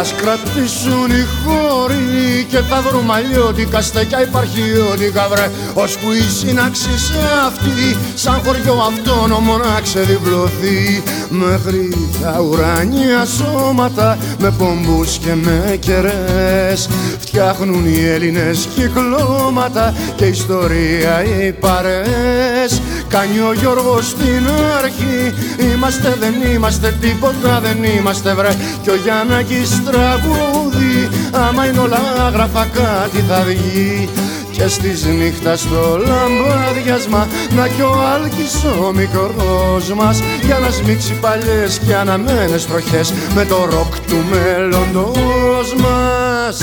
Ας 0.03 0.13
κρατήσουν 0.13 1.09
οι 1.09 1.25
χώροι 1.43 2.45
και 2.49 2.57
θα 2.57 2.81
βρούμε 2.81 3.13
αλλιώτικα 3.13 3.81
στεκιά 3.81 4.21
υπαρχιώτικα 4.21 5.27
βρε 5.29 5.51
Ώσπου 5.73 6.11
η 6.11 6.21
σύναξη 6.21 6.97
σε 6.97 7.19
αυτή. 7.47 7.97
Σαν 8.15 8.41
χωριό 8.45 8.73
αυτόνομο 8.73 9.57
να 9.57 9.81
ξεδιπλωθεί. 9.81 11.03
Μέχρι 11.29 12.09
τα 12.21 12.39
ουράνια 12.41 13.25
σώματα 13.25 14.17
με 14.39 14.51
πομπούς 14.51 15.17
και 15.17 15.33
με 15.33 15.77
κερές 15.79 16.89
Φτιάχνουν 17.19 17.85
οι 17.85 18.05
Έλληνες 18.05 18.67
κυκλώματα 18.75 19.93
και 20.15 20.25
ιστορία 20.25 21.23
οι 21.23 21.51
παρές 21.51 22.81
Κάνει 23.13 23.39
ο 23.39 23.53
Γιώργος 23.53 24.07
στην 24.07 24.47
αρχή. 24.77 25.33
Είμαστε 25.73 26.15
δεν 26.19 26.33
είμαστε 26.53 26.95
τίποτα 27.01 27.59
δεν 27.63 27.83
είμαστε 27.83 28.33
βρε. 28.33 28.49
Κι 28.81 28.89
ο 28.89 28.95
Γιάννακης 28.95 29.81
τραγούδι. 29.93 31.09
Άμα 31.31 31.65
είναι 31.65 31.79
όλα 31.79 32.29
γράφα 32.33 32.65
κάτι 32.65 33.23
θα 33.29 33.43
βγει. 33.43 34.09
Και 34.51 34.67
στις 34.67 35.05
νύχτας 35.05 35.59
στο 35.59 35.97
λαμπάδιασμα 35.97 37.27
να 37.55 37.67
κι 37.67 37.81
ο 37.81 37.93
Άλκης 38.13 38.63
ο 38.63 38.91
μικρός 38.93 39.93
μας. 39.95 40.21
Για 40.45 40.59
να 40.59 40.69
σμίξει 40.69 41.13
παλιές 41.13 41.79
και 41.85 41.95
αναμένες 41.95 42.65
τροχές 42.67 43.13
με 43.35 43.45
το 43.45 43.65
ροκ 43.71 43.99
του 44.07 44.23
μέλλοντος 44.31 45.75
μας. 45.75 46.57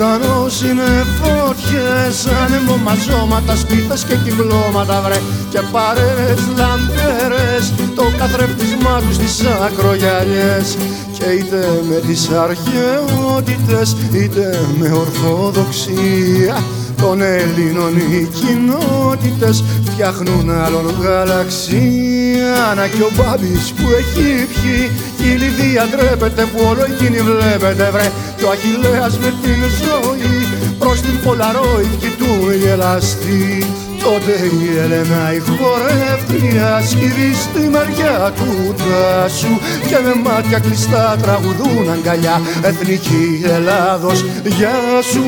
Ουρανός 0.00 0.62
είναι 0.62 0.88
φωτιές, 1.20 2.26
άνεμο 2.42 2.76
μαζώματα, 2.76 3.56
σπίθες 3.56 4.04
και 4.04 4.16
κυκλώματα 4.24 5.00
βρε. 5.04 5.20
Και 5.50 5.60
παρέες 5.72 6.40
λαμπέρες, 6.56 7.72
το 7.94 8.04
καθρέφτισμά 8.18 9.00
τους 9.00 9.14
στις 9.14 9.46
ακρογιαλιές. 9.66 10.76
Και 11.18 11.24
είτε 11.24 11.82
με 11.88 12.00
τις 12.06 12.30
αρχαιότητες 12.30 13.96
είτε 14.12 14.66
με 14.78 14.88
ορθοδοξία 14.92 16.56
των 17.00 17.22
Ελλήνων 17.22 17.96
οι 17.96 18.28
κοινότητες 18.40 19.64
φτιάχνουν 19.84 20.50
άλλον 20.50 20.94
γαλαξία. 21.00 22.74
Να 22.76 22.86
κι 22.86 23.02
ο 23.02 23.10
Μπάμπης 23.16 23.72
που 23.72 23.86
έχει 23.98 24.46
πιει 24.46 24.90
κι 25.16 25.28
η 25.32 25.36
Λιδία 25.40 25.86
ντρέπεται 25.90 26.42
που 26.42 26.64
όλο 26.68 26.84
εκείνη 26.84 27.20
βλέπετε 27.20 27.90
βρε 27.92 28.08
το 28.40 28.48
Αχιλέας 28.48 29.18
με 29.18 29.34
την 29.42 29.60
ζωή. 29.84 30.46
Προς 30.78 31.00
την 31.00 31.20
Πολαρόικη 31.24 32.10
του 32.18 32.50
γελαστή 32.62 33.66
Τότε 34.02 34.32
η 34.62 34.78
Έλενα 34.78 35.34
η 35.34 35.38
χορεύτρια 35.38 36.80
σκυρί 36.86 37.34
στη 37.34 37.68
μεριά 37.68 38.32
του 38.36 38.74
τάσου 38.74 39.54
και 39.88 39.98
με 40.04 40.14
μάτια 40.24 40.58
κλειστά 40.58 41.16
τραγουδούν 41.22 41.90
αγκαλιά. 41.90 42.40
Εθνική 42.62 43.42
Ελλάδος 43.44 44.24
γεια 44.44 45.02
σου 45.12 45.24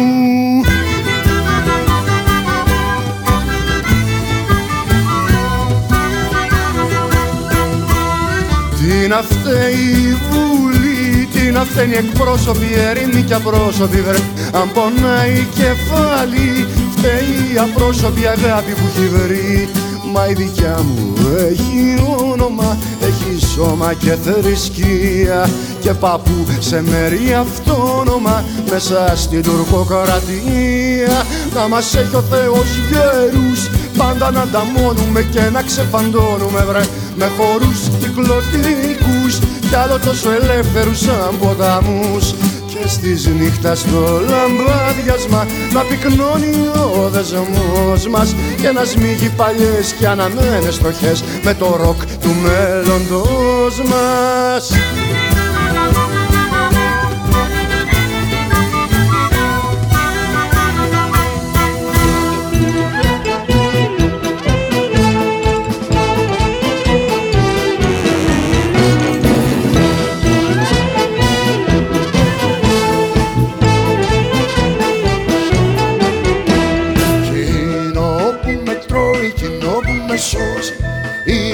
να 9.13 9.23
φταίει 9.23 9.85
η 10.09 10.17
Βουλή, 10.29 11.29
τι 11.33 11.51
να 11.51 11.65
φταίνει 11.65 11.95
εκπρόσωποι, 11.95 12.69
ερήμοι 12.89 13.23
και 13.23 13.35
απρόσωποι 13.35 14.01
βρε. 14.01 14.19
Αν 14.61 14.73
πονάει 14.75 15.33
η 15.33 15.49
κεφάλι, 15.55 16.67
φταίει 16.97 17.33
η 17.55 17.59
απρόσωπη 17.59 18.27
αγάπη 18.27 18.73
που 18.73 18.87
έχει 18.91 19.09
βρει. 19.09 19.69
Μα 20.13 20.27
η 20.29 20.33
δικιά 20.33 20.77
μου 20.83 21.15
έχει 21.51 22.03
όνομα, 22.33 22.79
έχει 23.09 23.47
σώμα 23.47 23.93
και 23.95 24.15
θρησκεία. 24.25 25.49
Και 25.81 25.93
παππού 25.93 26.47
σε 26.59 26.83
μέρη 26.83 27.35
αυτόνομα 27.45 28.45
μέσα 28.71 29.13
στην 29.17 29.43
τουρκοκρατία. 29.43 31.17
Να 31.55 31.69
μας 31.69 31.95
έχει 31.95 32.17
ο 32.17 32.25
Θεός 32.31 32.69
γέρους, 32.89 33.61
πάντα 33.97 34.31
να 34.31 34.41
ανταμώνουμε 34.41 35.23
και 35.23 35.43
να 35.53 35.63
ξεφαντώνουμε 35.63 36.65
βρε 36.69 36.83
Με 37.17 37.31
χορούς 37.37 37.81
κυκλωτικούς 38.01 39.39
κι 39.69 39.75
άλλο 39.75 39.99
τόσο 39.99 40.31
ελεύθερους 40.31 40.99
σαν 40.99 41.39
ποταμούς 41.39 42.35
και 42.67 42.89
στις 42.89 43.27
νύχτας 43.27 43.79
στο 43.79 44.21
λαμπάδιασμα 44.29 45.47
να 45.73 45.81
πυκνώνει 45.81 46.55
ο 46.97 47.09
δεσμός 47.09 48.07
μας 48.09 48.35
και 48.61 48.71
να 48.71 48.85
σμίγει 48.85 49.29
παλιές 49.37 49.93
και 49.99 50.09
αναμένες 50.09 50.75
στοχές 50.75 51.25
με 51.45 51.55
το 51.55 51.77
ροκ 51.77 52.05
του 52.21 52.31
μέλλοντος 52.43 53.83
μας. 53.89 54.73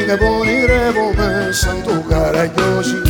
Είναι 0.09 0.17
που 0.17 0.27
ονειρεύομαι 0.41 1.49
σαν 1.51 1.77
το 1.87 1.95
καραγιόζι 2.09 3.01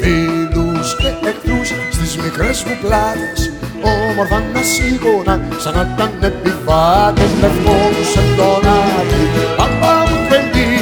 Φίλους 0.00 0.88
και 1.00 1.10
εχθρούς 1.28 1.68
στις 1.94 2.16
μικρές 2.22 2.64
μου 2.64 2.76
πλάτες 2.82 3.40
Όμορφα 3.94 4.38
να 4.52 4.62
σίγουρα 4.74 5.34
σαν 5.62 5.74
να 5.76 5.82
ήταν 5.94 6.12
επιβάτες 6.30 7.30
Με 7.40 7.50
φόβους 7.62 8.10
εντονάτη, 8.22 9.22
παπά 9.58 9.94
μου 10.08 10.18
τρελή 10.28 10.72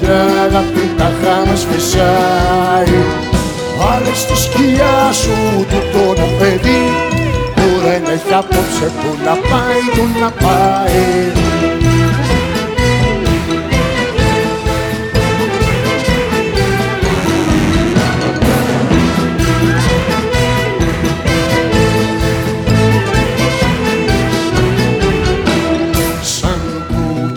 Και 0.00 0.12
αγάπη 0.44 0.84
τα 0.98 1.08
χάμε 1.20 1.56
σφυσάει. 1.62 2.98
Βάλε 3.78 4.14
στη 4.22 4.36
σκιά 4.44 4.96
σου 5.20 5.36
τούτο 5.70 6.04
το 6.20 6.26
παιδί 6.38 6.82
που 7.54 7.66
δεν 7.84 8.02
έχει 8.14 8.32
απόψε 8.40 8.86
που 9.00 9.10
να 9.26 9.34
πάει, 9.48 9.82
που 9.94 10.04
να 10.20 10.30
πάει. 10.44 11.52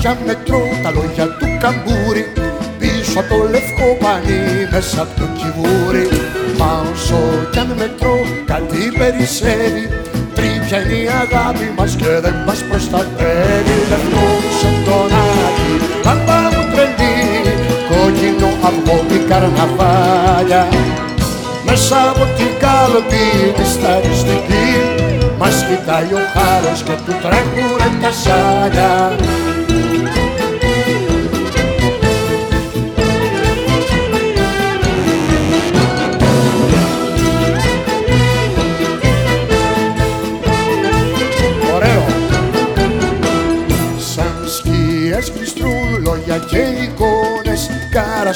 Κουκιά 0.06 0.26
μετρώ 0.26 0.62
τα 0.84 0.90
λόγια 0.92 1.28
του 1.38 1.48
καμπούρι. 1.64 2.26
Πίσω 2.80 3.20
από 3.20 3.30
το 3.30 3.50
λευκό 3.54 3.88
πανί 4.02 4.42
μέσα 4.72 5.02
από 5.02 5.14
το 5.20 5.28
κυβούρι 5.38 6.06
Μα 6.60 6.72
όσο 6.92 7.20
κι 7.52 7.60
αν 7.60 7.70
μετρώ 7.80 8.18
κάτι 8.52 8.82
περισσεύει. 9.00 9.86
Τρίπια 10.36 10.80
είναι 10.82 10.98
η 11.06 11.08
αγάπη 11.24 11.68
μας 11.78 11.92
και 12.00 12.12
δεν 12.24 12.36
μας 12.46 12.60
προστατεύει 12.70 13.78
Λευκός 13.92 14.46
σαν 14.60 14.78
τον 14.86 15.12
Άκη, 15.46 15.74
πάντα 16.06 16.38
μου 16.54 16.64
τρελή. 16.72 17.18
Κόκκινο 17.90 18.50
αυγό 18.68 18.98
η 19.18 19.20
καρναβάλια. 19.30 20.64
Μέσα 21.68 21.98
από 22.12 22.26
την 22.38 22.52
κάλοπη 22.64 23.26
της 23.58 23.70
σταριστική 23.76 24.70
Μας 25.40 25.56
κοιτάει 25.68 26.12
ο 26.20 26.22
χάρος 26.34 26.80
και 26.88 26.96
του 27.06 27.14
τρέχουνε 27.24 27.90
τα 28.02 28.12
σάλια 28.22 28.94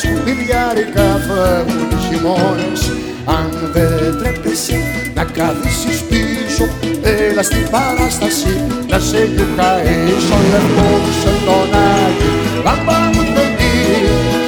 Κάρα 0.02 0.12
σκουπιδιάρικα 0.16 1.08
φεύγουν 1.28 1.90
οι 1.92 2.00
χειμώνες 2.08 2.82
Αν 3.26 3.50
δεν 3.74 4.18
τρέπεσαι 4.20 4.80
να 5.16 5.24
καθίσεις 5.24 6.00
πίσω 6.10 6.66
Έλα 7.02 7.44
στην 7.44 7.70
παράσταση 7.70 8.54
να 8.90 9.00
σε 9.00 9.18
γιουχαίσω 9.18 10.38
Λευκό 10.52 10.90
σε 11.22 11.32
τον 11.46 11.74
Άγιο 11.92 12.32
Λάμπα 12.66 12.98
μου 13.14 13.24
παιδί 13.34 13.78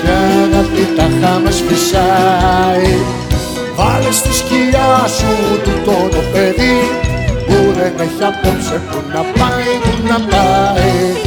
και 0.01 0.13
αγάπη 0.43 0.83
τα 0.97 1.07
χάμες 1.19 1.55
σφυσάει 1.55 2.93
Βάλε 3.75 4.11
στη 4.11 4.33
σκιά 4.33 5.07
σου 5.17 5.31
τούτο 5.63 5.97
το 6.11 6.21
παιδί 6.31 6.77
που 7.45 7.57
δεν 7.77 7.93
έχει 8.05 8.23
απόψε 8.31 8.81
που 8.89 8.97
να 9.13 9.21
πάει, 9.37 9.71
που 9.83 9.93
να 10.09 10.17
πάει. 10.31 11.20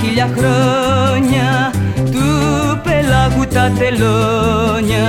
Χίλια 0.00 0.28
χρόνια 0.36 1.72
του 1.96 2.80
πελάγου 2.82 3.46
τα 3.54 3.62
στα 3.62 3.72
τελώνια. 3.78 5.08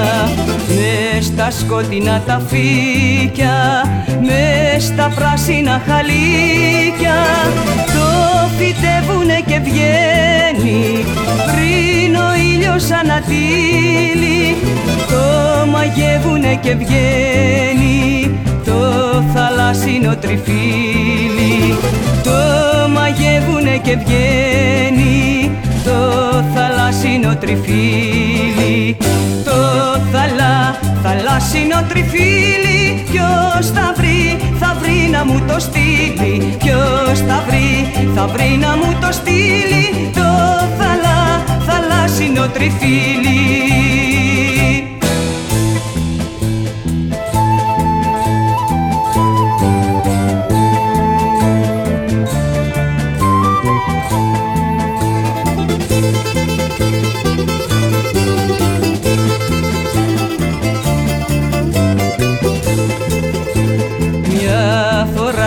Μες 0.68 1.26
στα 1.26 1.52
σκοτεινά 1.52 2.22
τα 2.26 2.42
φύκια 2.48 3.84
μες 4.22 4.84
στα 4.84 5.12
πράσινα 5.16 5.82
χαλίκια. 5.88 7.16
Το 7.94 8.08
φυτεύουνε 8.58 9.44
και 9.46 9.60
βγαίνει 9.60 11.06
πριν 11.46 12.16
ο 12.16 12.36
ήλιος 12.54 12.92
ανατύλει 12.92 14.56
το 15.10 15.66
μαγεύουνε 15.72 16.60
και 16.62 16.76
βγαίνει 16.76 18.40
το 18.46 18.53
θαλάσσινο 19.34 20.16
τριφύλι. 20.16 21.76
Το 22.24 22.32
μαγεύουνε 22.90 23.78
και 23.78 23.98
βγαίνει 23.98 25.52
το 25.84 26.00
θαλάσσινο 26.56 27.36
τριφύλι. 27.36 28.98
Το 29.44 29.60
θαλά, 30.12 30.80
θαλάσσινο 31.04 31.86
τριφύλι 31.90 33.04
ποιος 33.12 33.72
θα 33.72 33.94
βρει, 33.98 34.38
θα 34.60 34.78
βρει 34.82 35.10
να 35.12 35.26
μου 35.26 35.44
το 35.48 35.60
στείλει. 35.60 36.56
Ποιος 36.58 37.20
θα 37.28 37.44
βρει, 37.48 37.68
θα 38.16 38.28
βρει 38.28 38.58
να 38.62 38.76
μου 38.78 38.98
το 39.02 39.12
στείλει 39.12 40.12
το 40.14 40.30
θαλά, 40.78 41.44
θαλάσσινο 41.68 42.48
τριφύλι 42.48 43.53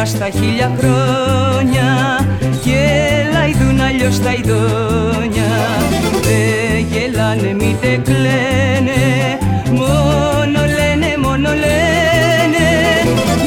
στα 0.07 0.29
χίλια 0.31 0.73
χρόνια 0.79 2.21
και 2.65 2.81
λαϊδούν 3.33 3.81
αλλιώς 3.81 4.21
τα 4.21 4.33
ειδόνια. 4.33 5.53
Δεν 6.23 6.87
γελάνε 6.91 7.53
μήτε 7.53 8.01
κλαίνε 8.05 9.39
μόνο 9.71 10.61
λένε, 10.77 11.17
μόνο 11.23 11.49
λένε. 11.49 12.69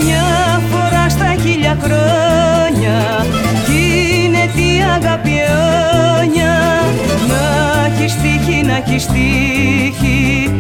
Μια 0.04 0.62
φορά 0.72 1.10
στα 1.10 1.36
χίλια 1.42 1.78
χρόνια 1.82 3.26
κι 3.66 4.24
είναι 4.24 4.52
τι 4.56 4.84
αγάπη 4.96 5.32
αιώνια. 5.32 6.56
Να 7.28 7.42
έχεις 7.86 8.16
τύχει, 8.16 8.64
να 8.64 8.76
έχεις 8.76 9.06
τύχει 9.06 10.52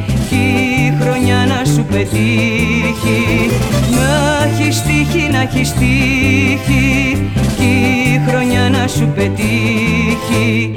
σου 1.80 1.86
πετύχει. 1.86 3.50
Να 3.96 4.46
έχεις 4.46 4.82
τύχει, 4.82 5.30
να 5.32 5.42
έχεις 5.42 5.74
τύχει 5.74 7.32
κι 7.58 7.72
η 8.14 8.22
χρονιά 8.28 8.70
να 8.70 8.88
σου 8.88 9.12
πετύχει. 9.16 10.72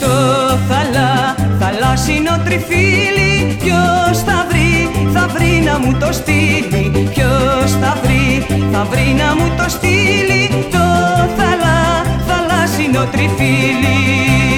Το 0.00 0.16
θαλά, 0.68 1.34
θαλάσσινο 1.58 2.40
τριφύλι 2.44 3.56
ποιος 3.62 4.22
θα 4.26 4.46
βρει, 4.48 4.90
θα 5.12 5.28
βρει 5.34 5.62
να 5.64 5.78
μου 5.78 5.96
το 6.00 6.12
στείλει. 6.12 7.08
Ποιος 7.14 7.70
θα 7.80 7.98
βρει, 8.02 8.46
θα 8.72 8.86
βρει 8.90 9.14
να 9.22 9.34
μου 9.36 9.52
το 9.56 9.68
στείλει. 9.68 10.42
Το 10.70 10.86
θαλά, 11.36 11.80
θαλάσσινο 12.28 13.04
τριφύλι 13.12 14.57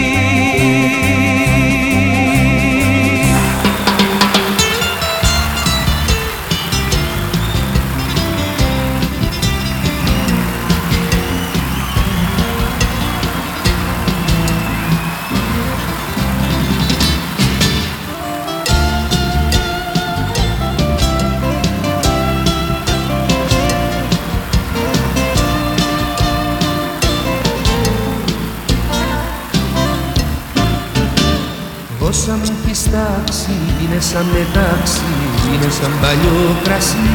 σαν 35.80 35.92
παλιό 36.00 36.56
κρασί. 36.64 37.10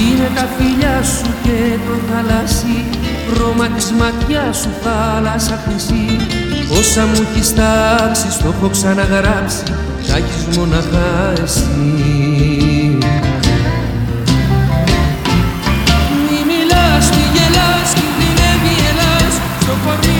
Είναι 0.00 0.30
τα 0.34 0.46
φιλιά 0.56 1.02
σου 1.02 1.30
και 1.42 1.58
το 1.86 1.94
θαλάσσι 2.08 2.84
χρώμα 3.32 3.66
της 3.68 3.92
ματιάς 3.98 4.56
σου 4.56 4.70
θάλασσα 4.82 5.60
χρυσή. 5.64 6.06
Όσα 6.78 7.02
μου 7.06 7.26
έχεις 7.26 7.54
τάξει 7.54 8.30
στο 8.30 8.54
έχω 8.56 8.68
ξαναγράψει 8.68 9.62
τα 10.06 10.16
έχεις 10.16 10.56
μοναχά 10.56 11.32
εσύ. 11.42 11.68
Μη 16.26 16.38
μιλάς, 16.48 17.04
μη 17.14 17.24
γελάς, 17.34 17.88
κινδυνεύει 17.98 18.72
η 18.80 18.86
Ελλάς 18.90 19.34
στο 19.60 19.72
χωρί 19.84 20.19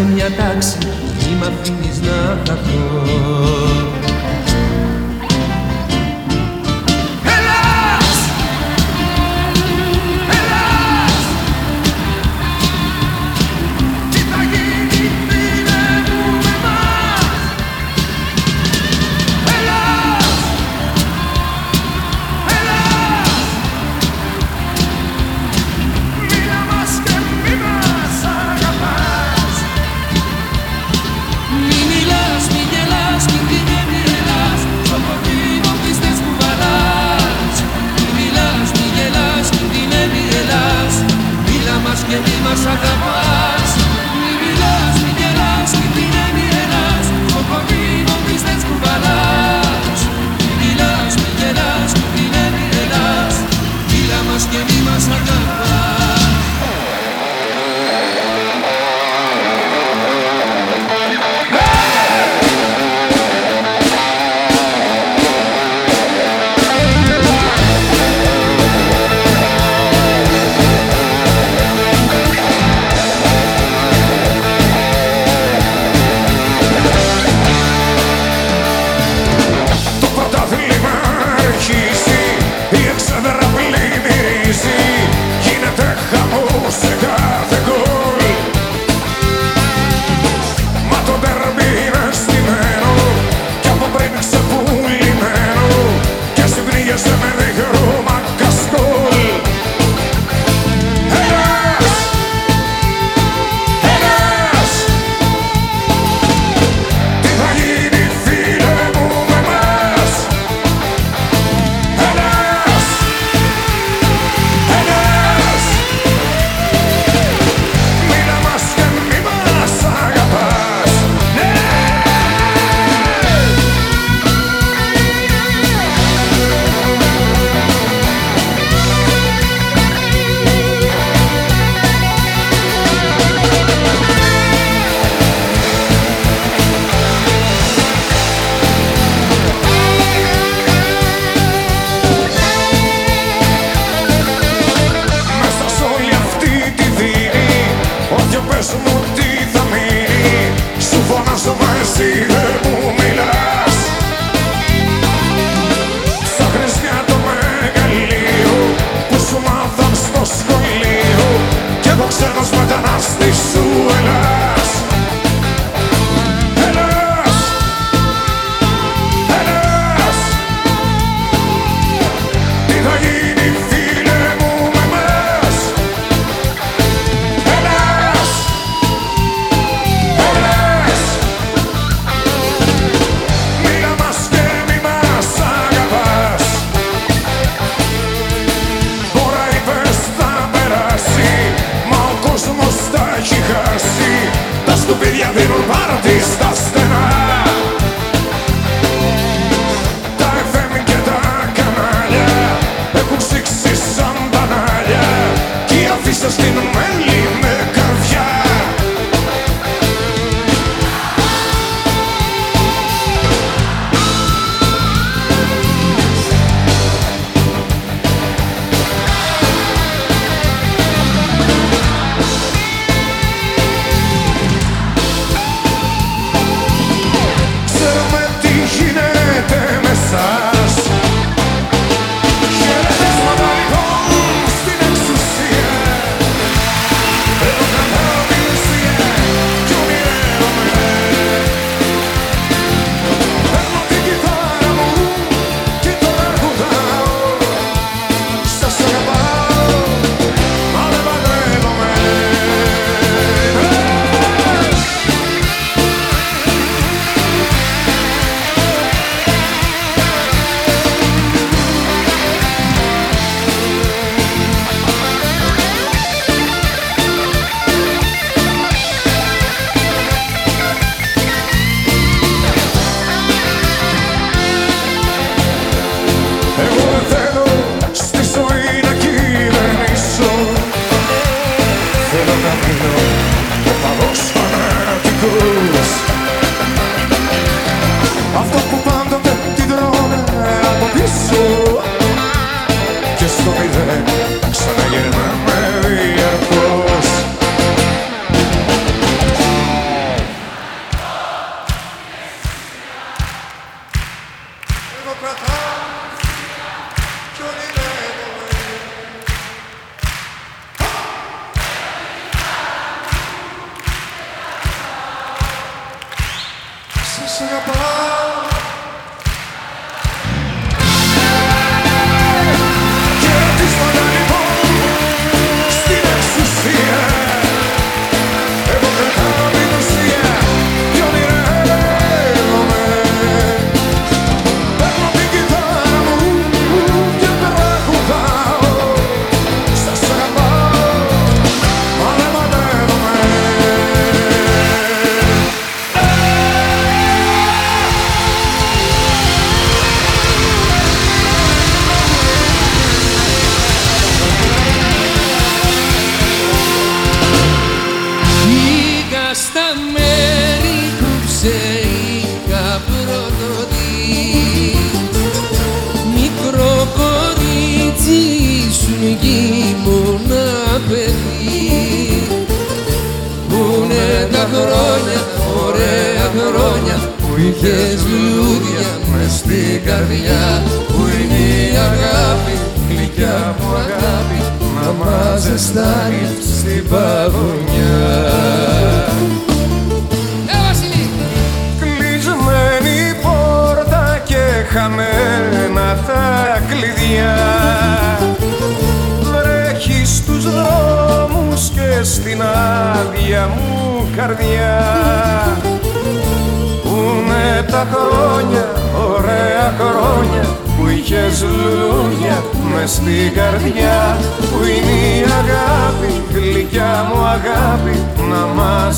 σε 0.00 0.06
μια 0.06 0.30
τάξη. 0.30 0.78
Μη 1.28 1.34
μ' 1.34 1.42
αφήνεις 1.42 2.00
να 2.00 2.38
χαθώ. 2.46 3.59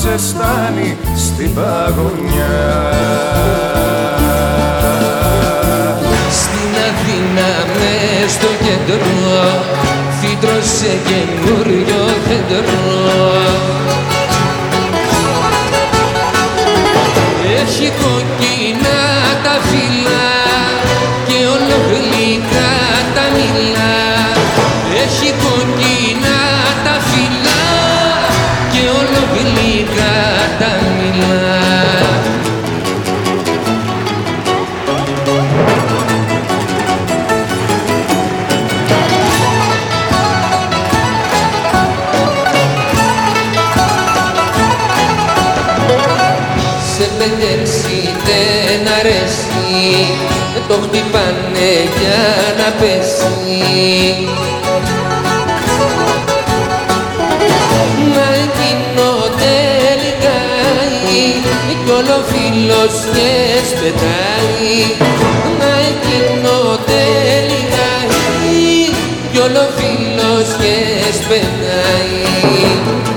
Ζεστάνει 0.03 0.97
στην 1.15 1.53
παγωνιά. 1.53 2.59
Στην 6.39 6.71
Αθήνα 6.87 7.49
μες 7.77 8.31
στο 8.31 8.47
κέντρο 8.65 9.05
φύτρωσε 10.19 10.93
καινούριο 11.09 12.03
δέντρο 12.27 12.82
το 50.73 50.79
χτυπάνε 50.81 51.71
για 51.99 52.23
να 52.57 52.71
πέσει. 52.79 54.27
Μα 58.13 58.27
εκείνο 58.45 59.09
τελικά 59.43 60.39
κι 61.85 61.91
όλο 61.91 62.23
φίλος 62.29 62.95
και 63.13 63.31
σπετάει. 63.69 64.77
Μα 65.59 65.71
εκείνο 65.91 66.77
τελικά 66.85 67.89
κι 69.31 69.39
όλο 69.39 69.69
φίλος 69.77 70.47
και 70.61 70.75
σπετάει 71.19 73.12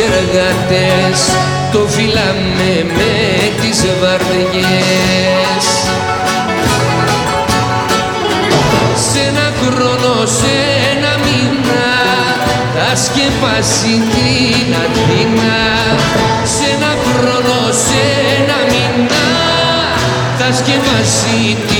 και 0.00 0.06
εργάτες 0.06 1.20
το 1.72 1.86
φυλάμε 1.88 2.72
με 2.96 3.12
τις 3.60 3.86
βαρδιές. 4.00 5.64
Σ' 9.06 9.16
ένα 9.28 9.48
χρόνο, 9.60 10.26
σε 10.26 10.54
ένα 10.92 11.12
μήνα 11.24 11.88
θα 12.74 12.96
σκεπάσει 13.04 13.94
την 14.12 14.74
Αθήνα. 14.84 15.58
Σ' 16.54 16.62
ένα 16.74 16.92
χρόνο, 17.06 17.58
σε 17.84 18.02
ένα 18.36 18.58
μήνα 18.70 19.26
θα 20.38 20.48
σκεπάσει 20.58 21.56
την 21.68 21.79